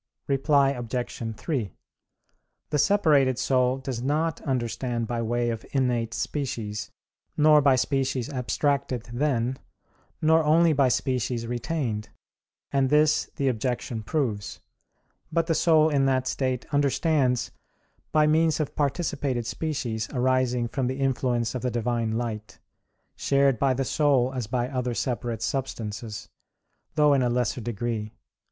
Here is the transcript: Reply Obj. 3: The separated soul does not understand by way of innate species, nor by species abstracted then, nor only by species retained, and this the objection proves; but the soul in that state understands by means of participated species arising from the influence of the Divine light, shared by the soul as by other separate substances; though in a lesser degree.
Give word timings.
Reply 0.25 0.71
Obj. 0.71 1.21
3: 1.37 1.73
The 2.71 2.77
separated 2.79 3.37
soul 3.37 3.77
does 3.77 4.01
not 4.01 4.41
understand 4.41 5.05
by 5.05 5.21
way 5.21 5.51
of 5.51 5.63
innate 5.73 6.15
species, 6.15 6.89
nor 7.37 7.61
by 7.61 7.75
species 7.75 8.27
abstracted 8.27 9.03
then, 9.13 9.59
nor 10.19 10.43
only 10.43 10.73
by 10.73 10.87
species 10.87 11.45
retained, 11.45 12.09
and 12.71 12.89
this 12.89 13.29
the 13.35 13.47
objection 13.47 14.01
proves; 14.01 14.59
but 15.31 15.45
the 15.45 15.53
soul 15.53 15.89
in 15.89 16.07
that 16.07 16.25
state 16.25 16.65
understands 16.73 17.51
by 18.11 18.25
means 18.25 18.59
of 18.59 18.75
participated 18.75 19.45
species 19.45 20.09
arising 20.13 20.67
from 20.67 20.87
the 20.87 20.99
influence 20.99 21.53
of 21.53 21.61
the 21.61 21.69
Divine 21.69 22.13
light, 22.13 22.57
shared 23.15 23.59
by 23.59 23.75
the 23.75 23.85
soul 23.85 24.33
as 24.33 24.47
by 24.47 24.67
other 24.67 24.95
separate 24.95 25.43
substances; 25.43 26.27
though 26.95 27.13
in 27.13 27.21
a 27.21 27.29
lesser 27.29 27.61
degree. 27.61 28.15